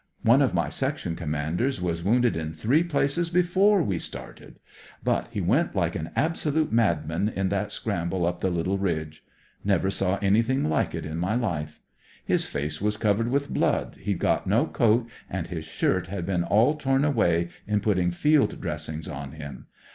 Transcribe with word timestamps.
One 0.23 0.41
of 0.41 0.55
my 0.55 0.67
section 0.67 1.15
commanders 1.15 1.79
was 1.79 2.03
wounded 2.03 2.35
in 2.35 2.53
three 2.53 2.81
places 2.81 3.29
before 3.29 3.83
we 3.83 3.99
started; 3.99 4.57
but 5.03 5.27
he 5.29 5.41
went 5.41 5.75
like 5.75 5.95
an 5.95 6.09
absolute 6.15 6.71
madman 6.71 7.29
in 7.29 7.49
that 7.49 7.71
scramble 7.71 8.25
up 8.25 8.39
the 8.41 8.49
httle 8.49 8.79
ridge. 8.81 9.23
Never 9.63 9.91
saw 9.91 10.17
an3^hing 10.17 10.67
like 10.67 10.95
it 10.95 11.05
in 11.05 11.17
my 11.19 11.35
life. 11.35 11.81
His 12.25 12.47
face 12.47 12.81
was 12.81 12.97
covered 12.97 13.27
with 13.27 13.53
blood, 13.53 13.97
he'd 13.99 14.17
got 14.17 14.47
no 14.47 14.65
coat, 14.65 15.07
and 15.29 15.45
his 15.45 15.65
shirt 15.65 16.07
had 16.07 16.25
been 16.25 16.43
all 16.43 16.73
torn 16.77 17.05
away 17.05 17.49
in 17.67 17.79
putting 17.79 18.09
field 18.09 18.59
dressings 18.59 19.07
on 19.07 19.33
him. 19.33 19.67